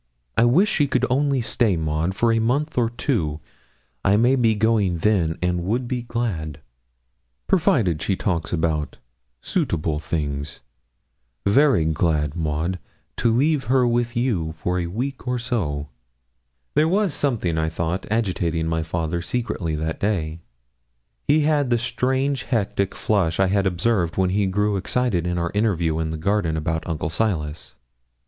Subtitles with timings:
[0.35, 3.39] I wish she could only stay, Maud, for a month or two;
[4.03, 6.59] I may be going then, and would be glad
[7.45, 8.97] provided she talks about
[9.41, 10.61] suitable things
[11.45, 12.79] very glad, Maud,
[13.17, 15.89] to leave her with you for a week or so.'
[16.73, 20.39] There was something, I thought, agitating my father secretly that day.
[21.27, 25.51] He had the strange hectic flush I had observed when he grew excited in our
[25.53, 27.75] interview in the garden about Uncle Silas.